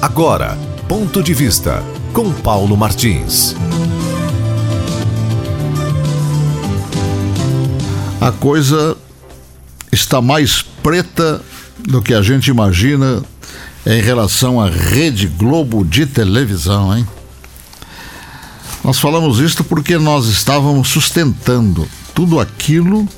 Agora, 0.00 0.56
ponto 0.86 1.20
de 1.20 1.34
vista 1.34 1.82
com 2.12 2.32
Paulo 2.32 2.76
Martins. 2.76 3.56
A 8.20 8.30
coisa 8.30 8.96
está 9.90 10.22
mais 10.22 10.62
preta 10.62 11.42
do 11.80 12.00
que 12.00 12.14
a 12.14 12.22
gente 12.22 12.48
imagina 12.48 13.24
em 13.84 14.00
relação 14.00 14.60
à 14.60 14.70
Rede 14.70 15.26
Globo 15.26 15.84
de 15.84 16.06
televisão, 16.06 16.96
hein? 16.96 17.06
Nós 18.84 19.00
falamos 19.00 19.40
isto 19.40 19.64
porque 19.64 19.98
nós 19.98 20.26
estávamos 20.26 20.88
sustentando 20.88 21.88
tudo 22.14 22.38
aquilo 22.38 23.08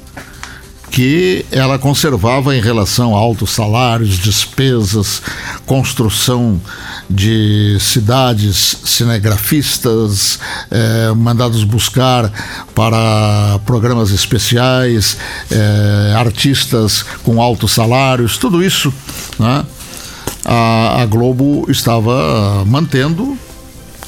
que 0.91 1.46
ela 1.52 1.79
conservava 1.79 2.56
em 2.56 2.60
relação 2.60 3.14
a 3.14 3.19
altos 3.19 3.51
salários, 3.51 4.19
despesas, 4.19 5.23
construção 5.64 6.60
de 7.09 7.77
cidades 7.80 8.78
cinegrafistas, 8.84 10.38
eh, 10.70 11.12
mandados 11.16 11.62
buscar 11.64 12.30
para 12.74 13.59
programas 13.64 14.11
especiais, 14.11 15.16
eh, 15.50 16.14
artistas 16.16 17.05
com 17.22 17.41
altos 17.41 17.72
salários, 17.72 18.36
tudo 18.36 18.62
isso 18.62 18.92
né, 19.38 19.64
a, 20.45 21.02
a 21.02 21.06
Globo 21.06 21.66
estava 21.69 22.64
mantendo 22.66 23.36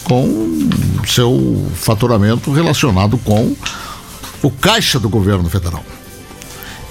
com 0.05 0.69
seu 1.07 1.71
faturamento 1.75 2.53
relacionado 2.53 3.17
com 3.19 3.55
o 4.43 4.51
caixa 4.51 4.99
do 4.99 5.09
governo 5.09 5.49
federal. 5.49 5.85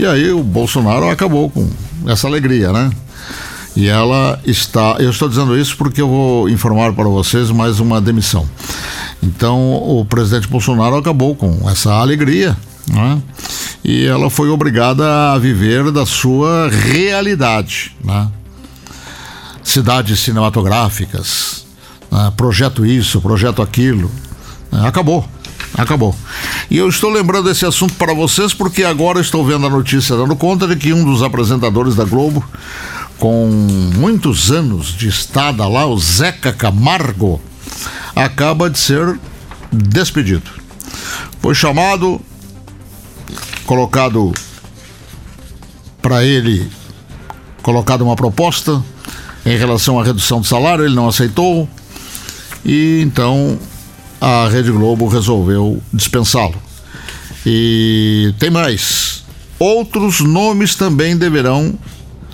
E 0.01 0.05
aí 0.07 0.31
o 0.31 0.41
Bolsonaro 0.41 1.07
acabou 1.11 1.47
com 1.47 1.69
essa 2.07 2.25
alegria, 2.27 2.73
né? 2.73 2.89
E 3.75 3.87
ela 3.87 4.39
está. 4.43 4.95
Eu 4.97 5.11
estou 5.11 5.29
dizendo 5.29 5.55
isso 5.55 5.77
porque 5.77 6.01
eu 6.01 6.07
vou 6.09 6.49
informar 6.49 6.91
para 6.93 7.03
vocês 7.03 7.51
mais 7.51 7.79
uma 7.79 8.01
demissão. 8.01 8.49
Então 9.21 9.75
o 9.75 10.03
presidente 10.03 10.47
Bolsonaro 10.47 10.95
acabou 10.95 11.35
com 11.35 11.69
essa 11.69 11.93
alegria, 11.93 12.57
né? 12.91 13.21
E 13.83 14.07
ela 14.07 14.31
foi 14.31 14.49
obrigada 14.49 15.33
a 15.33 15.37
viver 15.37 15.91
da 15.91 16.03
sua 16.03 16.67
realidade, 16.71 17.95
né? 18.03 18.27
Cidades 19.63 20.19
cinematográficas, 20.19 21.63
né? 22.11 22.33
projeto 22.35 22.83
isso, 22.83 23.21
projeto 23.21 23.61
aquilo. 23.61 24.09
Né? 24.71 24.81
Acabou. 24.83 25.29
Acabou. 25.77 26.15
E 26.71 26.77
eu 26.77 26.87
estou 26.87 27.09
lembrando 27.09 27.51
esse 27.51 27.65
assunto 27.65 27.95
para 27.95 28.13
vocês 28.13 28.53
porque 28.53 28.85
agora 28.85 29.19
estou 29.19 29.45
vendo 29.45 29.67
a 29.67 29.69
notícia 29.69 30.15
dando 30.15 30.37
conta 30.37 30.65
de 30.65 30.77
que 30.77 30.93
um 30.93 31.03
dos 31.03 31.21
apresentadores 31.21 31.95
da 31.95 32.05
Globo, 32.05 32.41
com 33.19 33.49
muitos 33.97 34.49
anos 34.51 34.95
de 34.95 35.09
estada 35.09 35.67
lá, 35.67 35.85
o 35.85 35.99
Zeca 35.99 36.53
Camargo, 36.53 37.41
acaba 38.15 38.69
de 38.69 38.79
ser 38.79 39.19
despedido. 39.69 40.49
Foi 41.41 41.53
chamado, 41.53 42.21
colocado 43.65 44.31
para 46.01 46.23
ele, 46.23 46.71
colocado 47.61 48.01
uma 48.03 48.15
proposta 48.15 48.81
em 49.45 49.57
relação 49.57 49.99
à 49.99 50.05
redução 50.05 50.39
do 50.39 50.47
salário, 50.47 50.85
ele 50.85 50.95
não 50.95 51.09
aceitou. 51.09 51.67
E 52.63 53.01
então 53.01 53.59
a 54.21 54.47
Rede 54.47 54.71
Globo 54.71 55.07
resolveu 55.07 55.81
dispensá-lo. 55.91 56.55
E 57.43 58.33
tem 58.37 58.51
mais. 58.51 59.23
Outros 59.57 60.19
nomes 60.21 60.75
também 60.75 61.17
deverão 61.17 61.73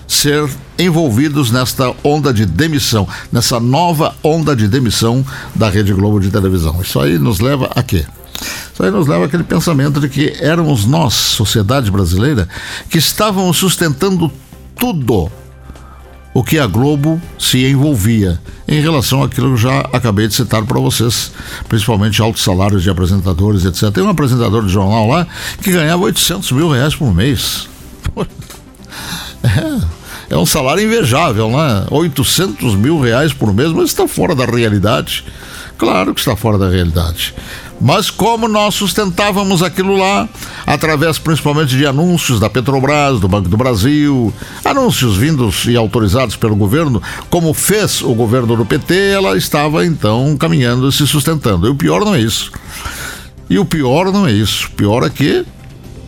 ser 0.05 0.49
envolvidos 0.77 1.49
nesta 1.49 1.93
onda 2.03 2.33
de 2.33 2.45
demissão, 2.45 3.07
nessa 3.31 3.59
nova 3.59 4.15
onda 4.21 4.55
de 4.55 4.67
demissão 4.67 5.25
da 5.55 5.69
Rede 5.69 5.93
Globo 5.93 6.19
de 6.19 6.29
televisão. 6.29 6.81
Isso 6.81 6.99
aí 6.99 7.17
nos 7.17 7.39
leva 7.39 7.69
a 7.73 7.81
quê? 7.81 8.05
Isso 8.73 8.83
aí 8.83 8.91
nos 8.91 9.07
leva 9.07 9.25
àquele 9.25 9.43
pensamento 9.43 9.99
de 9.99 10.09
que 10.09 10.35
éramos 10.39 10.85
nós, 10.85 11.13
sociedade 11.13 11.89
brasileira, 11.89 12.47
que 12.89 12.97
estávamos 12.97 13.57
sustentando 13.57 14.31
tudo 14.77 15.31
o 16.37 16.43
que 16.43 16.59
a 16.59 16.67
Globo 16.67 17.19
se 17.39 17.65
envolvia 17.65 18.39
em 18.67 18.79
relação 18.79 19.23
àquilo 19.23 19.47
que 19.47 19.53
eu 19.53 19.57
já 19.57 19.79
acabei 19.91 20.27
de 20.27 20.35
citar 20.35 20.63
para 20.63 20.79
vocês, 20.79 21.31
principalmente 21.67 22.21
altos 22.21 22.43
salários 22.43 22.83
de 22.83 22.91
apresentadores, 22.91 23.65
etc. 23.65 23.91
Tem 23.91 24.03
um 24.03 24.09
apresentador 24.09 24.63
de 24.63 24.71
jornal 24.71 25.07
lá 25.07 25.25
que 25.63 25.71
ganhava 25.71 26.03
800 26.03 26.51
mil 26.51 26.69
reais 26.69 26.93
por 26.93 27.11
mês. 27.11 27.67
É, 29.43 30.35
é 30.35 30.37
um 30.37 30.45
salário 30.45 30.83
invejável, 30.83 31.49
né? 31.49 31.85
800 31.89 32.75
mil 32.75 32.99
reais 32.99 33.33
por 33.33 33.51
mês, 33.53 33.71
mas 33.71 33.85
está 33.85 34.07
fora 34.07 34.35
da 34.35 34.45
realidade. 34.45 35.23
Claro 35.77 36.13
que 36.13 36.19
está 36.19 36.35
fora 36.35 36.57
da 36.57 36.69
realidade. 36.69 37.33
Mas 37.79 38.09
como 38.09 38.47
nós 38.47 38.75
sustentávamos 38.75 39.61
aquilo 39.61 39.95
lá, 39.95 40.27
através 40.65 41.19
principalmente 41.19 41.77
de 41.77 41.85
anúncios 41.85 42.39
da 42.39 42.49
Petrobras, 42.49 43.19
do 43.19 43.27
Banco 43.27 43.47
do 43.47 43.55
Brasil, 43.55 44.33
anúncios 44.65 45.15
vindos 45.15 45.65
e 45.65 45.77
autorizados 45.77 46.35
pelo 46.35 46.55
governo, 46.55 47.01
como 47.29 47.53
fez 47.53 48.01
o 48.01 48.13
governo 48.15 48.55
do 48.55 48.65
PT, 48.65 49.11
ela 49.11 49.37
estava 49.37 49.85
então 49.85 50.35
caminhando 50.37 50.89
e 50.89 50.91
se 50.91 51.05
sustentando. 51.05 51.67
E 51.67 51.69
o 51.69 51.75
pior 51.75 52.03
não 52.03 52.15
é 52.15 52.19
isso. 52.19 52.51
E 53.49 53.59
o 53.59 53.65
pior 53.65 54.11
não 54.11 54.27
é 54.27 54.31
isso. 54.31 54.67
O 54.67 54.71
pior 54.71 55.03
é 55.03 55.09
que, 55.09 55.45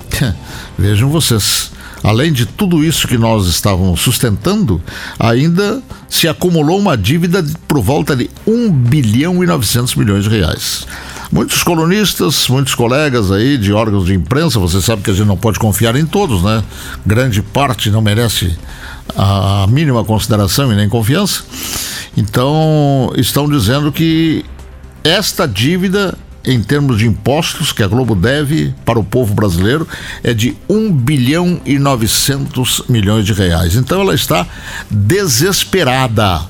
vejam 0.78 1.10
vocês, 1.10 1.72
além 2.04 2.34
de 2.34 2.46
tudo 2.48 2.84
isso 2.84 3.08
que 3.08 3.18
nós 3.18 3.46
estávamos 3.46 4.02
sustentando, 4.02 4.82
ainda 5.20 5.82
se 6.10 6.28
acumulou 6.28 6.80
uma 6.80 6.98
dívida 6.98 7.46
por 7.68 7.80
volta 7.80 8.16
de 8.16 8.30
1 8.46 8.72
bilhão 8.72 9.44
e 9.44 9.48
900 9.48 9.96
milhões 9.96 10.24
de 10.24 10.30
reais. 10.32 10.88
Muitos 11.32 11.62
colunistas, 11.62 12.48
muitos 12.48 12.74
colegas 12.74 13.32
aí 13.32 13.58
de 13.58 13.72
órgãos 13.72 14.06
de 14.06 14.16
imprensa, 14.16 14.60
você 14.60 14.82
sabe 14.82 15.04
que 15.04 15.12
a 15.12 15.14
gente 15.14 15.28
não 15.28 15.38
pode 15.38 15.60
confiar 15.60 15.96
em 15.96 16.06
todos, 16.06 16.42
né? 16.42 16.64
Grande 17.06 17.42
parte 17.42 17.92
não 17.92 18.02
merece 18.02 18.58
a 19.16 19.68
mínima 19.70 20.04
consideração 20.04 20.72
e 20.74 20.76
nem 20.76 20.90
confiança. 20.90 21.44
Então, 22.18 23.14
estão 23.16 23.48
dizendo 23.48 23.92
que 23.92 24.44
esta 25.04 25.48
dívida 25.48 26.18
em 26.44 26.62
termos 26.64 26.98
de 26.98 27.06
impostos 27.06 27.72
que 27.72 27.84
a 27.84 27.88
Globo 27.88 28.16
deve 28.16 28.74
para 28.84 29.00
o 29.00 29.04
povo 29.04 29.34
brasileiro 29.34 29.88
é 30.24 30.34
de 30.34 30.58
1 30.68 30.92
bilhão 30.92 31.62
e 31.66 31.78
900 31.78 32.84
milhões 32.90 33.26
de 33.26 33.34
reais. 33.34 33.76
Então 33.76 34.02
ela 34.02 34.16
está 34.16 34.48
desesperada. 34.90 36.42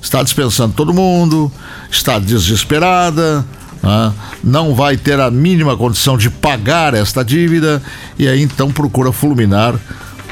Está 0.00 0.22
dispensando 0.22 0.72
todo 0.74 0.94
mundo, 0.94 1.50
está 1.90 2.18
desesperada, 2.18 3.44
não 4.42 4.74
vai 4.74 4.96
ter 4.96 5.20
a 5.20 5.30
mínima 5.30 5.76
condição 5.76 6.18
de 6.18 6.28
pagar 6.30 6.94
esta 6.94 7.24
dívida 7.24 7.82
e 8.18 8.28
aí 8.28 8.42
então 8.42 8.70
procura 8.70 9.12
fulminar 9.12 9.74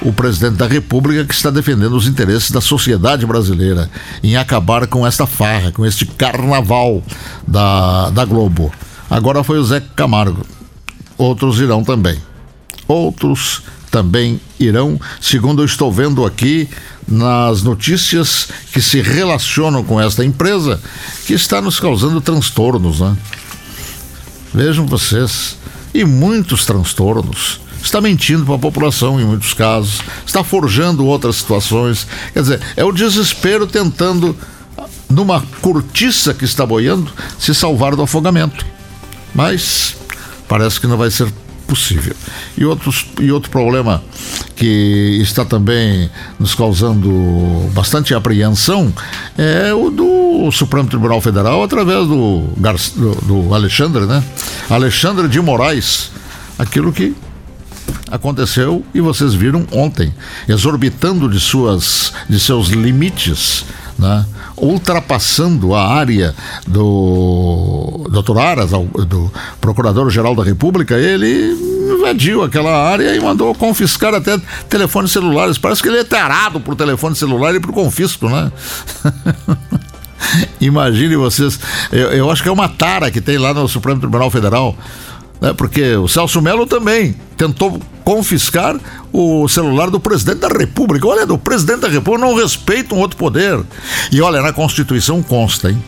o 0.02 0.12
presidente 0.12 0.56
da 0.56 0.66
República 0.66 1.24
que 1.24 1.34
está 1.34 1.50
defendendo 1.50 1.96
os 1.96 2.06
interesses 2.06 2.50
da 2.50 2.60
sociedade 2.60 3.24
brasileira 3.24 3.88
em 4.22 4.36
acabar 4.36 4.86
com 4.86 5.06
esta 5.06 5.26
farra, 5.26 5.72
com 5.72 5.86
este 5.86 6.04
carnaval 6.04 7.02
da, 7.46 8.10
da 8.10 8.24
Globo. 8.24 8.72
Agora 9.10 9.42
foi 9.42 9.58
o 9.58 9.64
Zé 9.64 9.80
Camargo. 9.94 10.44
Outros 11.16 11.58
irão 11.60 11.82
também. 11.82 12.20
Outros 12.86 13.62
também 13.96 14.38
irão, 14.60 15.00
segundo 15.22 15.62
eu 15.62 15.64
estou 15.64 15.90
vendo 15.90 16.26
aqui 16.26 16.68
nas 17.08 17.62
notícias 17.62 18.48
que 18.70 18.82
se 18.82 19.00
relacionam 19.00 19.82
com 19.82 19.98
esta 19.98 20.22
empresa, 20.22 20.78
que 21.24 21.32
está 21.32 21.62
nos 21.62 21.80
causando 21.80 22.20
transtornos, 22.20 23.00
né? 23.00 23.16
Vejam 24.52 24.84
vocês, 24.84 25.56
e 25.94 26.04
muitos 26.04 26.66
transtornos. 26.66 27.58
Está 27.82 28.02
mentindo 28.02 28.44
para 28.44 28.56
a 28.56 28.58
população 28.58 29.18
em 29.18 29.24
muitos 29.24 29.54
casos, 29.54 30.02
está 30.26 30.44
forjando 30.44 31.06
outras 31.06 31.36
situações. 31.36 32.06
Quer 32.34 32.42
dizer, 32.42 32.60
é 32.76 32.84
o 32.84 32.92
desespero 32.92 33.66
tentando, 33.66 34.36
numa 35.08 35.40
cortiça 35.62 36.34
que 36.34 36.44
está 36.44 36.66
boiando, 36.66 37.10
se 37.38 37.54
salvar 37.54 37.96
do 37.96 38.02
afogamento. 38.02 38.66
Mas 39.34 39.96
parece 40.46 40.78
que 40.78 40.86
não 40.86 40.98
vai 40.98 41.10
ser 41.10 41.32
possível. 41.66 42.14
E, 42.56 42.64
outros, 42.64 43.06
e 43.20 43.30
outro 43.30 43.50
problema 43.50 44.02
que 44.54 45.18
está 45.20 45.44
também 45.44 46.10
nos 46.38 46.54
causando 46.54 47.10
bastante 47.74 48.14
apreensão 48.14 48.92
é 49.36 49.72
o 49.74 49.90
do 49.90 50.50
Supremo 50.50 50.88
Tribunal 50.88 51.20
Federal 51.20 51.62
através 51.62 52.06
do, 52.06 52.42
do, 52.56 53.14
do 53.26 53.54
Alexandre, 53.54 54.06
né? 54.06 54.22
Alexandre 54.70 55.28
de 55.28 55.40
Moraes, 55.40 56.10
aquilo 56.58 56.92
que 56.92 57.14
aconteceu 58.10 58.84
e 58.94 59.00
vocês 59.00 59.34
viram 59.34 59.66
ontem, 59.72 60.14
exorbitando 60.48 61.28
de 61.28 61.40
suas 61.40 62.12
de 62.28 62.38
seus 62.38 62.68
limites, 62.68 63.64
né? 63.98 64.26
ultrapassando 64.56 65.74
a 65.74 65.86
área 65.86 66.34
do 66.66 68.08
Dr. 68.10 68.38
Aras, 68.38 68.70
do 68.70 69.32
Procurador-Geral 69.60 70.34
da 70.34 70.42
República, 70.42 70.96
ele 70.96 71.52
invadiu 71.92 72.42
aquela 72.42 72.76
área 72.90 73.14
e 73.14 73.20
mandou 73.20 73.54
confiscar 73.54 74.14
até 74.14 74.38
telefones 74.68 75.12
celulares. 75.12 75.58
Parece 75.58 75.82
que 75.82 75.88
ele 75.88 75.98
é 75.98 76.04
tarado 76.04 76.60
por 76.60 76.74
telefone 76.74 77.14
celular 77.14 77.54
e 77.54 77.60
por 77.60 77.72
confisco, 77.72 78.28
né? 78.28 78.50
Imagine 80.60 81.16
vocês, 81.16 81.60
eu, 81.92 82.08
eu, 82.08 82.30
acho 82.30 82.42
que 82.42 82.48
é 82.48 82.52
uma 82.52 82.68
tara 82.68 83.10
que 83.10 83.20
tem 83.20 83.38
lá 83.38 83.52
no 83.52 83.68
Supremo 83.68 84.00
Tribunal 84.00 84.30
Federal, 84.30 84.74
né? 85.40 85.52
porque 85.52 85.96
o 85.96 86.08
Celso 86.08 86.40
Melo 86.40 86.66
também 86.66 87.14
tentou 87.36 87.80
confiscar 88.04 88.76
o 89.12 89.48
celular 89.48 89.90
do 89.90 89.98
presidente 89.98 90.38
da 90.38 90.48
República. 90.48 91.06
Olha, 91.06 91.26
do 91.26 91.36
presidente 91.36 91.80
da 91.80 91.88
República 91.88 92.26
não 92.26 92.34
respeita 92.36 92.94
um 92.94 92.98
outro 92.98 93.16
poder. 93.16 93.60
E 94.12 94.20
olha, 94.20 94.40
na 94.40 94.52
Constituição 94.52 95.22
consta, 95.22 95.70
hein? 95.70 95.82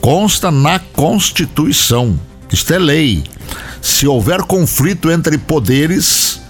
Consta 0.00 0.50
na 0.50 0.78
Constituição. 0.78 2.18
Isto 2.50 2.74
é 2.74 2.78
lei. 2.78 3.24
Se 3.82 4.06
houver 4.06 4.42
conflito 4.42 5.10
entre 5.10 5.36
poderes, 5.36 6.40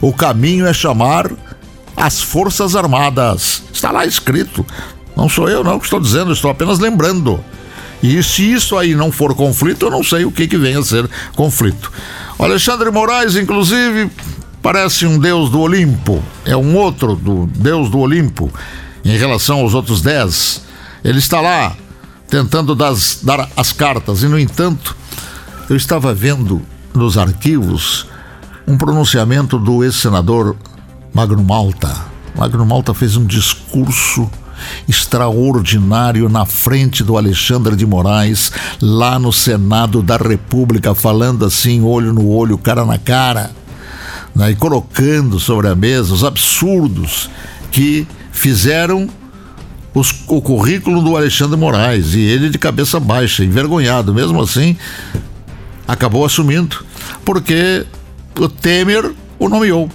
o 0.00 0.12
caminho 0.12 0.66
é 0.66 0.72
chamar 0.72 1.30
as 1.96 2.20
Forças 2.20 2.74
Armadas. 2.74 3.62
Está 3.72 3.90
lá 3.90 4.04
escrito. 4.04 4.66
Não 5.16 5.28
sou 5.28 5.48
eu 5.48 5.62
não 5.62 5.78
que 5.78 5.84
estou 5.84 6.00
dizendo, 6.00 6.32
estou 6.32 6.50
apenas 6.50 6.78
lembrando. 6.78 7.42
E 8.02 8.22
se 8.22 8.52
isso 8.52 8.76
aí 8.76 8.94
não 8.94 9.12
for 9.12 9.34
conflito, 9.34 9.86
eu 9.86 9.90
não 9.90 10.02
sei 10.02 10.24
o 10.24 10.32
que, 10.32 10.48
que 10.48 10.58
vem 10.58 10.76
a 10.76 10.82
ser 10.82 11.08
conflito. 11.36 11.92
O 12.36 12.44
Alexandre 12.44 12.90
Moraes, 12.90 13.36
inclusive, 13.36 14.10
parece 14.60 15.06
um 15.06 15.18
deus 15.18 15.50
do 15.50 15.60
Olimpo. 15.60 16.22
É 16.44 16.56
um 16.56 16.76
outro 16.76 17.14
do 17.14 17.46
deus 17.46 17.88
do 17.90 17.98
Olimpo 17.98 18.52
em 19.04 19.16
relação 19.16 19.60
aos 19.60 19.74
outros 19.74 20.02
dez. 20.02 20.62
Ele 21.04 21.18
está 21.18 21.40
lá 21.40 21.76
tentando 22.28 22.74
das, 22.74 23.20
dar 23.22 23.48
as 23.56 23.72
cartas, 23.72 24.22
e 24.22 24.26
no 24.26 24.38
entanto, 24.38 24.96
eu 25.68 25.76
estava 25.76 26.14
vendo 26.14 26.62
nos 26.94 27.18
arquivos 27.18 28.06
um 28.66 28.76
pronunciamento 28.76 29.58
do 29.58 29.84
ex-senador 29.84 30.56
Magno 31.12 31.42
Malta. 31.42 31.94
Magno 32.34 32.64
Malta 32.64 32.94
fez 32.94 33.16
um 33.16 33.26
discurso 33.26 34.30
extraordinário 34.88 36.28
na 36.28 36.44
frente 36.44 37.02
do 37.02 37.16
Alexandre 37.16 37.76
de 37.76 37.86
Moraes, 37.86 38.52
lá 38.80 39.18
no 39.18 39.32
Senado 39.32 40.02
da 40.02 40.16
República, 40.16 40.94
falando 40.94 41.44
assim, 41.44 41.82
olho 41.82 42.12
no 42.12 42.28
olho, 42.28 42.58
cara 42.58 42.84
na 42.84 42.98
cara, 42.98 43.50
né, 44.34 44.50
e 44.50 44.54
colocando 44.54 45.38
sobre 45.38 45.68
a 45.68 45.74
mesa 45.74 46.14
os 46.14 46.24
absurdos 46.24 47.30
que 47.70 48.06
fizeram 48.30 49.08
os, 49.94 50.14
o 50.26 50.40
currículo 50.40 51.02
do 51.02 51.16
Alexandre 51.16 51.58
Moraes, 51.58 52.14
e 52.14 52.20
ele 52.20 52.48
de 52.48 52.58
cabeça 52.58 52.98
baixa, 52.98 53.44
envergonhado, 53.44 54.14
mesmo 54.14 54.40
assim, 54.40 54.76
acabou 55.86 56.24
assumindo, 56.24 56.84
porque 57.24 57.84
o 58.38 58.48
Temer 58.48 59.12
o 59.38 59.48
nomeou. 59.48 59.88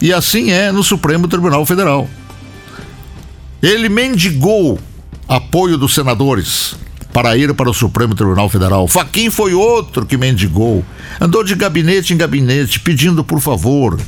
E 0.00 0.12
assim 0.12 0.50
é 0.50 0.70
no 0.70 0.82
Supremo 0.82 1.26
Tribunal 1.26 1.64
Federal. 1.64 2.08
Ele 3.62 3.88
mendigou 3.88 4.78
apoio 5.28 5.76
dos 5.76 5.94
senadores 5.94 6.76
para 7.12 7.36
ir 7.36 7.54
para 7.54 7.70
o 7.70 7.74
Supremo 7.74 8.14
Tribunal 8.14 8.48
Federal. 8.48 8.86
Faquim 8.86 9.30
foi 9.30 9.54
outro 9.54 10.04
que 10.04 10.16
mendigou. 10.16 10.84
Andou 11.20 11.42
de 11.42 11.54
gabinete 11.54 12.12
em 12.12 12.16
gabinete 12.16 12.78
pedindo 12.80 13.24
por 13.24 13.40
favor. 13.40 13.98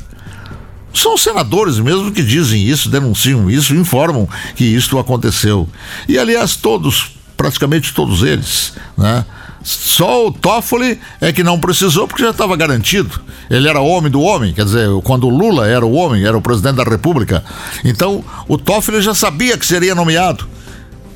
São 0.92 1.16
senadores 1.16 1.78
mesmo 1.78 2.12
que 2.12 2.22
dizem 2.22 2.62
isso, 2.62 2.90
denunciam 2.90 3.50
isso, 3.50 3.74
informam 3.74 4.28
que 4.54 4.64
isto 4.64 4.98
aconteceu. 4.98 5.68
E 6.08 6.18
aliás, 6.18 6.56
todos, 6.56 7.12
praticamente 7.36 7.94
todos 7.94 8.22
eles, 8.22 8.74
né? 8.96 9.24
Só 9.62 10.28
o 10.28 10.32
Toffoli 10.32 10.98
é 11.20 11.32
que 11.32 11.42
não 11.42 11.58
precisou 11.58 12.06
porque 12.06 12.22
já 12.22 12.30
estava 12.30 12.56
garantido. 12.56 13.20
Ele 13.50 13.68
era 13.68 13.80
homem 13.80 14.10
do 14.10 14.20
homem, 14.20 14.52
quer 14.52 14.64
dizer, 14.64 14.88
quando 15.02 15.26
o 15.26 15.30
Lula 15.30 15.66
era 15.66 15.84
o 15.84 15.92
homem, 15.92 16.24
era 16.24 16.36
o 16.36 16.42
presidente 16.42 16.76
da 16.76 16.84
República. 16.84 17.44
Então, 17.84 18.24
o 18.46 18.56
Toffoli 18.56 19.02
já 19.02 19.14
sabia 19.14 19.56
que 19.58 19.66
seria 19.66 19.94
nomeado. 19.94 20.46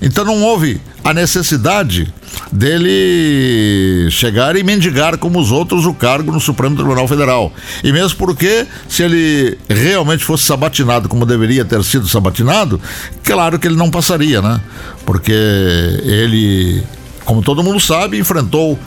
Então 0.02 0.24
não 0.24 0.42
houve 0.42 0.80
a 1.04 1.14
necessidade 1.14 2.12
dele 2.50 4.08
chegar 4.10 4.56
e 4.56 4.64
mendigar 4.64 5.16
como 5.16 5.38
os 5.38 5.52
outros 5.52 5.86
o 5.86 5.94
cargo 5.94 6.32
no 6.32 6.40
Supremo 6.40 6.74
Tribunal 6.74 7.06
Federal. 7.06 7.52
E 7.84 7.92
mesmo 7.92 8.18
porque, 8.18 8.66
se 8.88 9.04
ele 9.04 9.56
realmente 9.68 10.24
fosse 10.24 10.42
sabatinado 10.42 11.08
como 11.08 11.24
deveria 11.24 11.64
ter 11.64 11.84
sido 11.84 12.08
sabatinado, 12.08 12.80
claro 13.22 13.60
que 13.60 13.68
ele 13.68 13.76
não 13.76 13.90
passaria, 13.90 14.42
né? 14.42 14.60
Porque 15.06 15.32
ele 15.32 16.82
como 17.24 17.42
todo 17.42 17.62
mundo 17.62 17.80
sabe, 17.80 18.18
enfrentou 18.18 18.78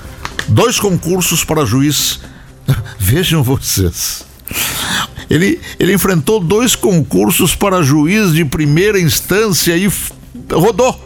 dois 0.47 0.79
concursos 0.79 1.43
para 1.43 1.65
juiz. 1.65 2.19
Vejam 2.99 3.43
vocês. 3.43 4.25
Ele, 5.29 5.59
ele 5.79 5.93
enfrentou 5.93 6.39
dois 6.39 6.75
concursos 6.75 7.55
para 7.55 7.81
juiz 7.81 8.33
de 8.33 8.45
primeira 8.45 8.99
instância 8.99 9.75
e 9.75 9.91
rodou. 10.51 11.03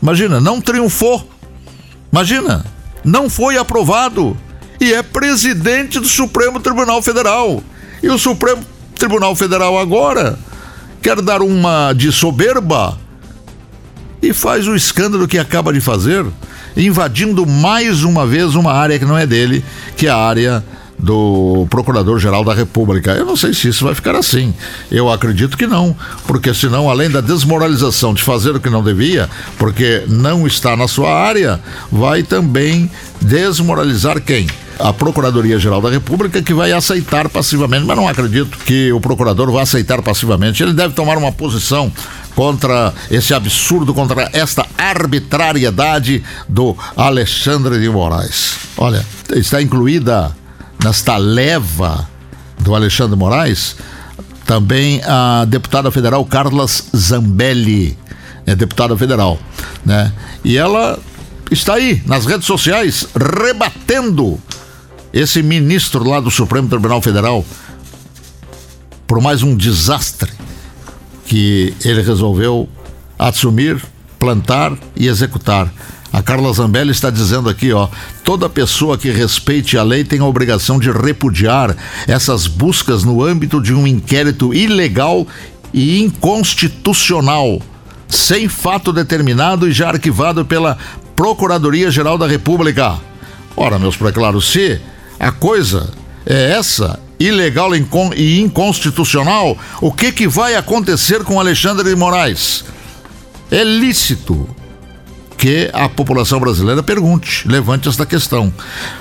Imagina, 0.00 0.40
não 0.40 0.60
triunfou. 0.60 1.28
Imagina, 2.10 2.64
não 3.04 3.28
foi 3.28 3.58
aprovado. 3.58 4.36
E 4.80 4.92
é 4.92 5.02
presidente 5.02 5.98
do 5.98 6.08
Supremo 6.08 6.60
Tribunal 6.60 7.02
Federal. 7.02 7.62
E 8.02 8.08
o 8.08 8.18
Supremo 8.18 8.64
Tribunal 8.94 9.34
Federal 9.34 9.78
agora 9.78 10.38
quer 11.02 11.20
dar 11.20 11.42
uma 11.42 11.92
de 11.92 12.10
soberba 12.12 12.98
e 14.22 14.32
faz 14.32 14.66
o 14.66 14.74
escândalo 14.74 15.28
que 15.28 15.38
acaba 15.38 15.72
de 15.72 15.80
fazer, 15.80 16.24
invadindo 16.76 17.46
mais 17.46 18.02
uma 18.02 18.26
vez 18.26 18.54
uma 18.54 18.72
área 18.72 18.98
que 18.98 19.04
não 19.04 19.16
é 19.16 19.26
dele, 19.26 19.64
que 19.96 20.06
é 20.06 20.10
a 20.10 20.16
área 20.16 20.64
do 20.98 21.66
Procurador-Geral 21.70 22.44
da 22.44 22.52
República. 22.52 23.12
Eu 23.12 23.24
não 23.24 23.36
sei 23.36 23.54
se 23.54 23.68
isso 23.68 23.84
vai 23.84 23.94
ficar 23.94 24.16
assim. 24.16 24.52
Eu 24.90 25.10
acredito 25.10 25.56
que 25.56 25.66
não, 25.66 25.96
porque 26.26 26.52
senão, 26.52 26.90
além 26.90 27.08
da 27.08 27.20
desmoralização 27.20 28.12
de 28.12 28.22
fazer 28.22 28.56
o 28.56 28.60
que 28.60 28.68
não 28.68 28.82
devia, 28.82 29.30
porque 29.56 30.02
não 30.08 30.46
está 30.46 30.76
na 30.76 30.88
sua 30.88 31.14
área, 31.14 31.60
vai 31.90 32.22
também 32.22 32.90
desmoralizar 33.20 34.20
quem? 34.20 34.48
A 34.78 34.92
Procuradoria-Geral 34.92 35.80
da 35.80 35.90
República 35.90 36.42
que 36.42 36.54
vai 36.54 36.72
aceitar 36.72 37.28
passivamente, 37.28 37.84
mas 37.84 37.96
não 37.96 38.08
acredito 38.08 38.56
que 38.58 38.92
o 38.92 39.00
procurador 39.00 39.50
vá 39.50 39.62
aceitar 39.62 40.02
passivamente. 40.02 40.62
Ele 40.62 40.72
deve 40.72 40.94
tomar 40.94 41.18
uma 41.18 41.32
posição 41.32 41.92
contra 42.34 42.94
esse 43.10 43.34
absurdo, 43.34 43.92
contra 43.92 44.30
esta 44.32 44.64
arbitrariedade 44.76 46.22
do 46.48 46.76
Alexandre 46.96 47.80
de 47.80 47.88
Moraes. 47.88 48.56
Olha, 48.76 49.04
está 49.34 49.60
incluída 49.60 50.36
nesta 50.82 51.16
leva 51.16 52.08
do 52.60 52.74
Alexandre 52.74 53.16
Moraes 53.16 53.76
também 54.48 55.02
a 55.04 55.44
deputada 55.44 55.90
federal 55.90 56.24
Carlas 56.24 56.84
Zambelli, 56.96 57.98
é 58.46 58.56
deputada 58.56 58.96
federal, 58.96 59.38
né? 59.84 60.10
E 60.42 60.56
ela 60.56 60.98
está 61.50 61.74
aí 61.74 62.02
nas 62.06 62.24
redes 62.24 62.46
sociais 62.46 63.06
rebatendo 63.14 64.40
esse 65.12 65.42
ministro 65.42 66.08
lá 66.08 66.20
do 66.20 66.30
Supremo 66.30 66.68
Tribunal 66.68 67.00
Federal 67.00 67.44
por 69.06 69.22
mais 69.22 69.42
um 69.42 69.56
desastre 69.56 70.30
que 71.24 71.74
ele 71.82 72.02
resolveu 72.02 72.68
assumir, 73.18 73.82
plantar 74.18 74.72
e 74.94 75.08
executar. 75.08 75.72
A 76.12 76.22
Carla 76.22 76.52
Zambelli 76.52 76.90
está 76.90 77.10
dizendo 77.10 77.48
aqui, 77.48 77.72
ó, 77.72 77.88
toda 78.22 78.48
pessoa 78.48 78.98
que 78.98 79.10
respeite 79.10 79.76
a 79.76 79.82
lei 79.82 80.04
tem 80.04 80.20
a 80.20 80.24
obrigação 80.24 80.78
de 80.78 80.90
repudiar 80.90 81.74
essas 82.06 82.46
buscas 82.46 83.02
no 83.02 83.24
âmbito 83.24 83.62
de 83.62 83.74
um 83.74 83.86
inquérito 83.86 84.54
ilegal 84.54 85.26
e 85.72 86.02
inconstitucional, 86.02 87.60
sem 88.08 88.48
fato 88.48 88.92
determinado 88.92 89.68
e 89.68 89.72
já 89.72 89.88
arquivado 89.88 90.44
pela 90.44 90.78
Procuradoria-Geral 91.16 92.16
da 92.16 92.26
República. 92.26 92.98
Ora, 93.56 93.78
meus 93.78 93.96
preclaros, 93.96 94.50
se 94.50 94.80
a 95.18 95.32
coisa 95.32 95.90
é 96.24 96.52
essa, 96.52 97.00
ilegal 97.18 97.70
e 97.74 98.40
inconstitucional, 98.40 99.56
o 99.80 99.92
que, 99.92 100.12
que 100.12 100.28
vai 100.28 100.54
acontecer 100.54 101.24
com 101.24 101.40
Alexandre 101.40 101.88
de 101.88 101.96
Moraes? 101.96 102.64
É 103.50 103.64
lícito 103.64 104.48
que 105.36 105.70
a 105.72 105.88
população 105.88 106.40
brasileira 106.40 106.82
pergunte, 106.82 107.46
levante 107.48 107.88
esta 107.88 108.04
questão. 108.04 108.52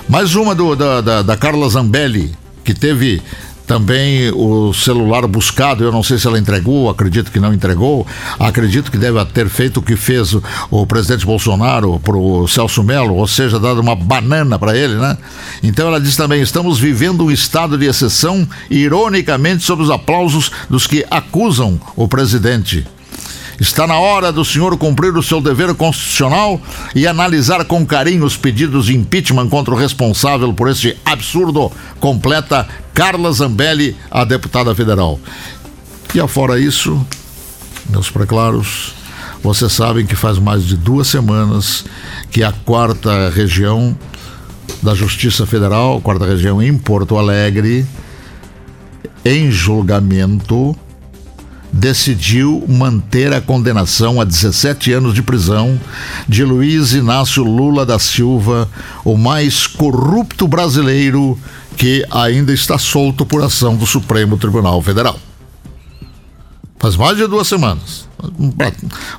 Mais 0.07 0.35
uma 0.35 0.53
do, 0.55 0.75
da, 0.75 1.01
da, 1.01 1.21
da 1.21 1.37
Carla 1.37 1.67
Zambelli, 1.67 2.33
que 2.63 2.73
teve 2.73 3.21
também 3.67 4.31
o 4.31 4.73
celular 4.73 5.27
buscado, 5.27 5.83
eu 5.83 5.91
não 5.91 6.01
sei 6.01 6.17
se 6.17 6.25
ela 6.25 6.39
entregou, 6.39 6.89
acredito 6.89 7.29
que 7.29 7.39
não 7.39 7.53
entregou. 7.53 8.07
Acredito 8.39 8.89
que 8.89 8.97
deve 8.97 9.23
ter 9.25 9.49
feito 9.49 9.81
o 9.81 9.83
que 9.83 9.97
fez 9.97 10.33
o, 10.33 10.41
o 10.71 10.87
presidente 10.87 11.25
Bolsonaro 11.25 11.99
para 11.99 12.15
o 12.15 12.47
Celso 12.47 12.81
Melo, 12.81 13.15
ou 13.15 13.27
seja, 13.27 13.59
dado 13.59 13.81
uma 13.81 13.95
banana 13.95 14.57
para 14.57 14.75
ele, 14.75 14.95
né? 14.95 15.17
Então 15.61 15.87
ela 15.87 15.99
diz 15.99 16.15
também: 16.15 16.41
estamos 16.41 16.79
vivendo 16.79 17.25
um 17.25 17.31
estado 17.31 17.77
de 17.77 17.85
exceção, 17.85 18.47
ironicamente, 18.71 19.63
sob 19.63 19.83
os 19.83 19.91
aplausos 19.91 20.49
dos 20.69 20.87
que 20.87 21.05
acusam 21.11 21.77
o 21.95 22.07
presidente. 22.07 22.87
Está 23.59 23.87
na 23.87 23.99
hora 23.99 24.31
do 24.31 24.45
senhor 24.45 24.77
cumprir 24.77 25.15
o 25.17 25.23
seu 25.23 25.41
dever 25.41 25.73
constitucional 25.73 26.61
e 26.93 27.07
analisar 27.07 27.65
com 27.65 27.85
carinho 27.85 28.23
os 28.23 28.37
pedidos 28.37 28.85
de 28.85 28.95
impeachment 28.95 29.49
contra 29.49 29.73
o 29.73 29.77
responsável 29.77 30.53
por 30.53 30.69
este 30.69 30.95
absurdo, 31.03 31.71
completa 31.99 32.67
Carla 32.93 33.31
Zambelli, 33.31 33.95
a 34.11 34.23
deputada 34.23 34.75
federal. 34.75 35.19
E 36.13 36.19
afora 36.19 36.59
isso, 36.59 37.03
meus 37.89 38.11
preclaros, 38.11 38.93
vocês 39.41 39.71
sabem 39.71 40.05
que 40.05 40.15
faz 40.15 40.37
mais 40.37 40.63
de 40.63 40.77
duas 40.77 41.07
semanas 41.07 41.83
que 42.29 42.43
a 42.43 42.51
quarta 42.51 43.29
região 43.29 43.97
da 44.83 44.93
Justiça 44.93 45.45
Federal, 45.45 45.99
quarta 46.01 46.25
região 46.25 46.61
em 46.61 46.77
Porto 46.77 47.17
Alegre, 47.17 47.85
em 49.25 49.49
julgamento, 49.49 50.75
decidiu 51.77 52.65
manter 52.67 53.31
a 53.31 53.39
condenação 53.39 54.19
a 54.19 54.23
17 54.23 54.91
anos 54.93 55.13
de 55.13 55.21
prisão 55.21 55.79
de 56.27 56.43
Luiz 56.43 56.93
Inácio 56.93 57.43
Lula 57.43 57.85
da 57.85 57.99
Silva, 57.99 58.67
o 59.05 59.15
mais 59.15 59.67
corrupto 59.67 60.47
brasileiro 60.47 61.37
que 61.77 62.03
ainda 62.09 62.51
está 62.51 62.79
solto 62.79 63.27
por 63.27 63.43
ação 63.43 63.75
do 63.75 63.85
Supremo 63.85 64.37
Tribunal 64.37 64.81
Federal. 64.81 65.19
Faz 66.79 66.95
mais 66.95 67.15
de 67.15 67.27
duas 67.27 67.47
semanas, 67.47 68.09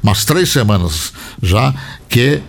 umas 0.03 0.25
três 0.25 0.49
semanas 0.49 1.13
já, 1.41 1.73
que 2.09 2.43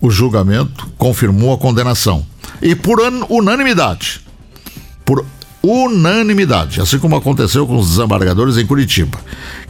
o 0.00 0.10
julgamento 0.10 0.86
confirmou 0.98 1.54
a 1.54 1.58
condenação. 1.58 2.24
E 2.60 2.74
por 2.74 2.98
unanimidade. 3.30 4.20
Por 5.04 5.24
unanimidade, 5.68 6.80
assim 6.80 6.98
como 6.98 7.16
aconteceu 7.16 7.66
com 7.66 7.76
os 7.76 7.90
desembargadores 7.90 8.56
em 8.56 8.66
Curitiba, 8.66 9.18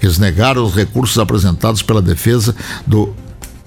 que 0.01 0.07
negaram 0.21 0.65
os 0.65 0.75
recursos 0.75 1.19
apresentados 1.19 1.83
pela 1.83 2.01
defesa 2.01 2.55
do 2.87 3.15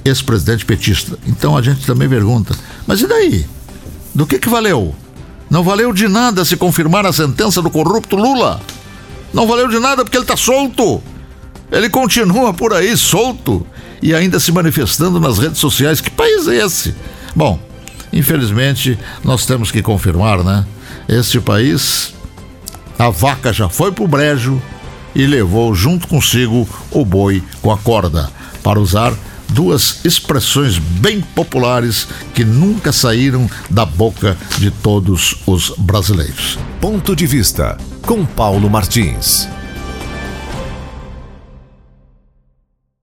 ex-presidente 0.05 0.65
petista. 0.65 1.17
Então 1.27 1.57
a 1.57 1.61
gente 1.61 1.85
também 1.85 2.07
pergunta: 2.07 2.55
mas 2.87 3.01
e 3.01 3.07
daí? 3.07 3.45
Do 4.13 4.25
que 4.25 4.39
que 4.39 4.49
valeu? 4.49 4.95
Não 5.49 5.63
valeu 5.63 5.91
de 5.91 6.07
nada 6.07 6.45
se 6.45 6.55
confirmar 6.55 7.05
a 7.05 7.11
sentença 7.11 7.61
do 7.61 7.69
corrupto 7.69 8.15
Lula. 8.15 8.61
Não 9.33 9.47
valeu 9.47 9.67
de 9.67 9.79
nada 9.79 10.03
porque 10.03 10.17
ele 10.17 10.23
está 10.23 10.37
solto. 10.37 11.01
Ele 11.71 11.89
continua 11.89 12.53
por 12.53 12.73
aí 12.73 12.95
solto 12.97 13.65
e 14.01 14.13
ainda 14.13 14.39
se 14.39 14.51
manifestando 14.51 15.19
nas 15.19 15.39
redes 15.39 15.59
sociais. 15.59 16.01
Que 16.01 16.09
país 16.09 16.47
é 16.47 16.65
esse? 16.65 16.95
Bom, 17.35 17.59
infelizmente 18.11 18.97
nós 19.23 19.45
temos 19.45 19.71
que 19.71 19.81
confirmar, 19.81 20.43
né? 20.43 20.65
Este 21.07 21.39
país, 21.39 22.13
a 23.01 23.09
vaca 23.09 23.51
já 23.51 23.67
foi 23.67 23.91
pro 23.91 24.07
brejo 24.07 24.61
e 25.15 25.25
levou 25.25 25.73
junto 25.73 26.07
consigo 26.07 26.69
o 26.91 27.03
boi 27.03 27.43
com 27.59 27.71
a 27.71 27.77
corda, 27.77 28.29
para 28.61 28.79
usar 28.79 29.11
duas 29.49 30.05
expressões 30.05 30.77
bem 30.77 31.19
populares 31.19 32.07
que 32.35 32.45
nunca 32.45 32.91
saíram 32.91 33.49
da 33.71 33.85
boca 33.85 34.37
de 34.59 34.69
todos 34.69 35.35
os 35.47 35.73
brasileiros. 35.79 36.59
Ponto 36.79 37.15
de 37.15 37.25
vista 37.25 37.75
com 38.03 38.23
Paulo 38.23 38.69
Martins. 38.69 39.49